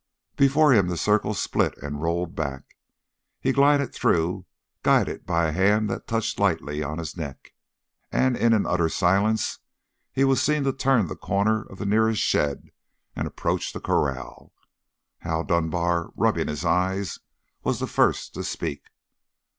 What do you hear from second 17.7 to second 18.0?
the